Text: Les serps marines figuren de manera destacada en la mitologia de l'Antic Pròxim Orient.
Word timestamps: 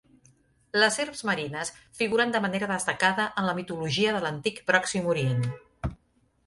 Les 0.83 0.95
serps 0.99 1.19
marines 1.29 1.69
figuren 1.99 2.33
de 2.37 2.41
manera 2.47 2.71
destacada 2.73 3.27
en 3.43 3.49
la 3.51 3.57
mitologia 3.61 4.17
de 4.19 4.25
l'Antic 4.27 4.65
Pròxim 4.73 5.13
Orient. 5.15 5.49